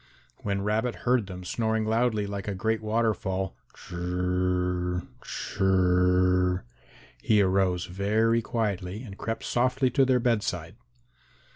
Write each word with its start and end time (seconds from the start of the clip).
When 0.37 0.63
Rabbit 0.63 0.95
heard 1.05 1.27
them 1.27 1.43
snoring 1.43 1.85
loudly 1.85 2.25
like 2.25 2.47
a 2.47 2.55
great 2.55 2.81
waterfall, 2.81 3.55
"chr 3.71 3.93
r 3.97 4.93
r, 4.95 5.01
chr 5.19 5.63
r 5.63 5.73
r," 6.53 6.65
he 7.21 7.39
arose 7.39 7.85
very 7.85 8.41
quietly 8.41 9.03
and 9.03 9.15
crept 9.15 9.43
softly 9.43 9.91
to 9.91 10.03
their 10.03 10.19
bedside. 10.19 10.75